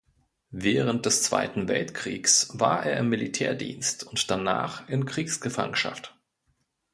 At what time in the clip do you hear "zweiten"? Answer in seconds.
1.21-1.67